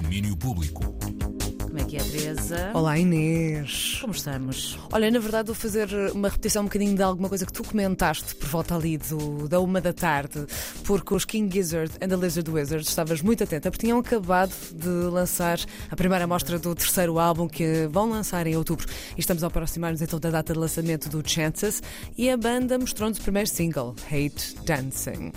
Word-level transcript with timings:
Domínio 0.00 0.34
Público. 0.34 0.82
Como 1.62 1.78
é 1.78 1.84
que 1.84 1.96
é, 1.96 2.00
Teresa? 2.00 2.70
Olá 2.72 2.98
Inês. 2.98 3.98
Como 4.00 4.14
estamos? 4.14 4.78
Olha, 4.90 5.10
na 5.10 5.18
verdade 5.18 5.46
vou 5.46 5.54
fazer 5.54 5.88
uma 6.12 6.28
repetição 6.28 6.62
um 6.62 6.64
bocadinho 6.64 6.96
de 6.96 7.02
alguma 7.02 7.28
coisa 7.28 7.44
que 7.44 7.52
tu 7.52 7.62
comentaste 7.62 8.34
por 8.34 8.48
volta 8.48 8.74
ali 8.74 8.96
do, 8.96 9.46
da 9.46 9.60
uma 9.60 9.78
da 9.78 9.92
tarde, 9.92 10.46
porque 10.84 11.14
os 11.14 11.26
King 11.26 11.52
Gizzard 11.52 11.92
and 12.00 12.08
the 12.08 12.16
Lizard 12.16 12.50
Wizard 12.50 12.82
estavas 12.82 13.20
muito 13.20 13.44
atenta, 13.44 13.70
porque 13.70 13.86
tinham 13.86 13.98
acabado 13.98 14.52
de 14.74 14.88
lançar 14.88 15.60
a 15.90 15.94
primeira 15.94 16.24
amostra 16.24 16.58
do 16.58 16.74
terceiro 16.74 17.18
álbum 17.18 17.46
que 17.46 17.86
vão 17.88 18.08
lançar 18.08 18.46
em 18.46 18.56
outubro. 18.56 18.86
E 19.16 19.20
estamos 19.20 19.44
a 19.44 19.48
aproximar-nos 19.48 20.00
então 20.00 20.18
da 20.18 20.30
data 20.30 20.54
de 20.54 20.58
lançamento 20.58 21.10
do 21.10 21.22
Chances 21.28 21.82
e 22.16 22.30
a 22.30 22.36
banda 22.38 22.78
mostrou-nos 22.78 23.18
o 23.18 23.22
primeiro 23.22 23.48
single, 23.48 23.94
Hate 24.10 24.56
Dancing. 24.64 25.30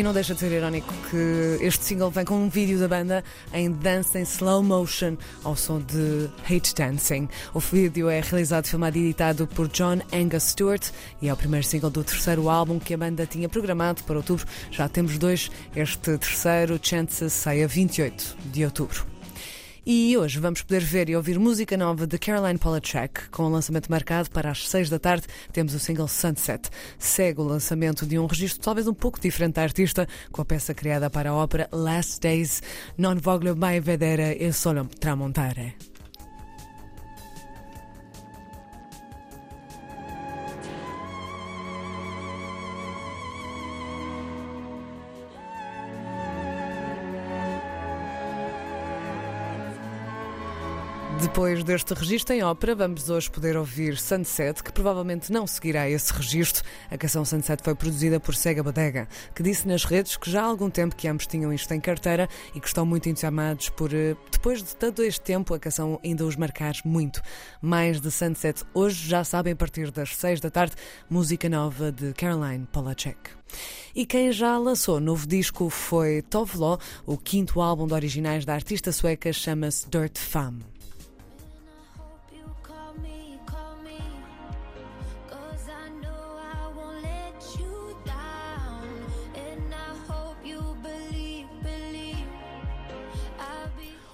E 0.00 0.02
não 0.02 0.14
deixa 0.14 0.32
de 0.32 0.40
ser 0.40 0.50
irónico 0.50 0.94
que 1.10 1.58
este 1.60 1.84
single 1.84 2.10
vem 2.10 2.24
com 2.24 2.36
um 2.36 2.48
vídeo 2.48 2.78
da 2.78 2.88
banda 2.88 3.22
em 3.52 3.70
dance 3.70 4.16
em 4.16 4.22
slow 4.22 4.62
motion 4.62 5.14
ao 5.44 5.54
som 5.54 5.78
de 5.78 6.26
Hate 6.42 6.74
Dancing. 6.74 7.28
O 7.52 7.60
vídeo 7.60 8.08
é 8.08 8.18
realizado, 8.22 8.66
filmado 8.66 8.96
e 8.96 9.02
editado 9.02 9.46
por 9.46 9.68
John 9.68 9.98
Angus 10.10 10.44
Stewart 10.44 10.88
e 11.20 11.28
é 11.28 11.32
o 11.34 11.36
primeiro 11.36 11.66
single 11.66 11.90
do 11.90 12.02
terceiro 12.02 12.48
álbum 12.48 12.78
que 12.78 12.94
a 12.94 12.96
banda 12.96 13.26
tinha 13.26 13.46
programado 13.46 14.02
para 14.04 14.16
outubro. 14.16 14.46
Já 14.70 14.88
temos 14.88 15.18
dois. 15.18 15.50
Este 15.76 15.98
terceiro, 15.98 16.80
Chances, 16.82 17.34
sai 17.34 17.62
a 17.62 17.66
28 17.66 18.36
de 18.46 18.64
outubro. 18.64 19.19
E 19.84 20.14
hoje 20.16 20.38
vamos 20.38 20.60
poder 20.60 20.82
ver 20.82 21.08
e 21.08 21.16
ouvir 21.16 21.38
música 21.38 21.74
nova 21.74 22.06
de 22.06 22.18
Caroline 22.18 22.58
Polachek, 22.58 23.30
com 23.30 23.44
o 23.44 23.48
lançamento 23.48 23.90
marcado 23.90 24.30
para 24.30 24.50
as 24.50 24.68
6 24.68 24.90
da 24.90 24.98
tarde. 24.98 25.26
Temos 25.52 25.74
o 25.74 25.78
single 25.78 26.06
Sunset. 26.06 26.68
Segue 26.98 27.40
o 27.40 27.44
lançamento 27.44 28.04
de 28.04 28.18
um 28.18 28.26
registro 28.26 28.60
talvez 28.60 28.86
um 28.86 28.94
pouco 28.94 29.18
diferente 29.18 29.54
da 29.54 29.62
artista, 29.62 30.06
com 30.30 30.42
a 30.42 30.44
peça 30.44 30.74
criada 30.74 31.08
para 31.08 31.30
a 31.30 31.34
ópera 31.34 31.68
Last 31.72 32.20
Days, 32.20 32.62
Non 32.98 33.18
voglio 33.18 33.56
mai 33.56 33.80
vedere 33.80 34.36
il 34.38 34.52
sole 34.52 34.86
tramontare. 35.00 35.99
Depois 51.20 51.62
deste 51.62 51.92
registro 51.92 52.34
em 52.34 52.42
ópera, 52.42 52.74
vamos 52.74 53.10
hoje 53.10 53.30
poder 53.30 53.54
ouvir 53.54 53.98
Sunset, 53.98 54.64
que 54.64 54.72
provavelmente 54.72 55.30
não 55.30 55.46
seguirá 55.46 55.88
esse 55.88 56.10
registro. 56.14 56.64
A 56.90 56.96
canção 56.96 57.26
Sunset 57.26 57.62
foi 57.62 57.74
produzida 57.74 58.18
por 58.18 58.34
Sega 58.34 58.62
Bodega, 58.62 59.06
que 59.34 59.42
disse 59.42 59.68
nas 59.68 59.84
redes 59.84 60.16
que 60.16 60.30
já 60.30 60.40
há 60.42 60.46
algum 60.46 60.70
tempo 60.70 60.96
que 60.96 61.06
ambos 61.06 61.26
tinham 61.26 61.52
isto 61.52 61.70
em 61.74 61.80
carteira 61.80 62.26
e 62.54 62.60
que 62.60 62.66
estão 62.66 62.86
muito 62.86 63.06
entusiasmados 63.06 63.68
por, 63.68 63.92
eh, 63.92 64.16
depois 64.32 64.62
de 64.62 64.74
todo 64.74 65.02
este 65.02 65.20
tempo, 65.20 65.52
a 65.52 65.58
canção 65.58 66.00
ainda 66.02 66.24
os 66.24 66.36
marcar 66.36 66.72
muito. 66.86 67.20
Mais 67.60 68.00
de 68.00 68.10
Sunset 68.10 68.64
hoje 68.72 69.06
já 69.06 69.22
sabem 69.22 69.52
a 69.52 69.56
partir 69.56 69.90
das 69.90 70.16
6 70.16 70.40
da 70.40 70.50
tarde, 70.50 70.74
música 71.08 71.50
nova 71.50 71.92
de 71.92 72.14
Caroline 72.14 72.66
Polachek. 72.72 73.18
E 73.94 74.06
quem 74.06 74.32
já 74.32 74.56
lançou 74.56 74.98
novo 74.98 75.26
disco 75.26 75.68
foi 75.68 76.22
Tovlo, 76.22 76.78
o 77.04 77.18
quinto 77.18 77.60
álbum 77.60 77.86
de 77.86 77.92
originais 77.92 78.46
da 78.46 78.54
artista 78.54 78.90
sueca 78.90 79.30
chama-se 79.34 79.86
Dirt 79.90 80.16
Fam. 80.16 80.79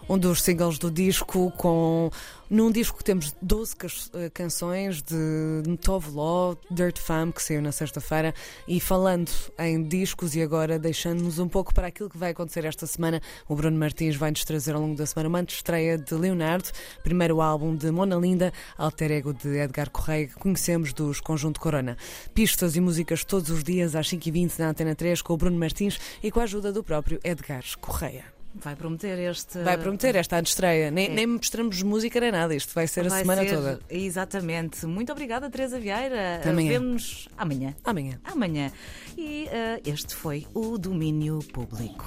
Um 0.09 0.17
dos 0.19 0.43
singles 0.43 0.79
do 0.79 0.91
disco 0.91 1.51
com 1.57 2.11
num 2.49 2.71
disco 2.71 2.97
que 2.99 3.03
temos 3.03 3.35
12 3.43 3.75
cas- 3.75 4.09
eh, 4.15 4.31
canções 4.31 5.03
de 5.03 5.77
Tove 5.83 6.13
Law, 6.13 6.57
Dirt 6.71 6.97
Fam, 6.97 7.33
que 7.33 7.43
saiu 7.43 7.61
na 7.61 7.73
sexta-feira, 7.73 8.33
e 8.69 8.79
falando 8.79 9.29
em 9.59 9.83
discos 9.83 10.37
e 10.37 10.43
agora 10.43 10.79
deixando-nos 10.79 11.41
um 11.41 11.49
pouco 11.49 11.75
para 11.75 11.89
aquilo 11.89 12.09
que 12.09 12.17
vai 12.17 12.31
acontecer 12.31 12.65
esta 12.65 12.87
semana, 12.87 13.21
o 13.49 13.57
Bruno 13.57 13.77
Martins 13.77 14.15
vai-nos 14.15 14.45
trazer 14.45 14.77
ao 14.77 14.81
longo 14.81 14.95
da 14.95 15.05
semana 15.07 15.29
uma 15.29 15.43
estreia 15.43 15.99
de 15.99 16.15
Leonardo, 16.15 16.69
primeiro 17.03 17.41
álbum 17.41 17.75
de 17.75 17.91
Mona 17.91 18.15
Linda, 18.15 18.53
alter 18.79 19.11
ego 19.11 19.35
de 19.35 19.59
Edgar 19.59 19.91
Correia, 19.91 20.29
que 20.29 20.35
conhecemos 20.35 20.93
dos 20.93 21.21
Conjunto 21.21 21.59
Corona. 21.59 21.97
Pistas 22.33 22.77
e 22.77 22.81
músicas 22.81 23.25
todos 23.25 23.51
os 23.51 23.65
dias 23.65 23.97
às 23.97 24.09
5h20 24.09 24.57
na 24.61 24.69
Antena 24.69 24.95
3 24.95 25.21
com 25.21 25.33
o 25.33 25.37
Bruno 25.37 25.59
Martins 25.59 25.99
e 26.23 26.31
com 26.31 26.39
a 26.39 26.45
ajuda 26.45 26.73
do 26.73 26.85
próprio 26.85 27.19
Edgar 27.25 27.65
Correia. 27.81 28.36
Vai 28.63 28.75
prometer 28.75 29.19
este. 29.19 29.59
Vai 29.61 29.77
prometer 29.79 30.17
esta 30.17 30.41
estreia. 30.41 30.91
Nem, 30.91 31.07
É. 31.07 31.09
nem 31.11 31.27
mostramos 31.27 31.83
música 31.83 32.19
nem 32.21 32.33
nada. 32.33 32.55
Isto 32.55 32.73
vai 32.75 32.87
ser 32.87 33.07
a 33.07 33.09
Vai 33.09 33.21
semana 33.21 33.43
ser- 33.43 33.55
toda. 33.55 33.81
Exatamente. 33.91 34.87
Muito 34.87 35.13
obrigada, 35.13 35.49
Teresa 35.51 35.79
Vieira. 35.79 36.41
Amanhã. 36.45 36.69
Vemo-nos 36.73 37.29
amanhã. 37.37 37.75
Amanhã. 37.85 38.21
Amanhã. 38.25 38.73
E 39.17 39.47
eh, 39.51 39.81
este 39.85 40.15
foi 40.15 40.47
o 40.55 40.79
Domínio 40.79 41.39
Público. 41.53 42.05